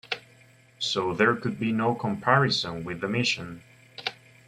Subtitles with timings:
[0.79, 3.61] So there could be no comparison with The Mission.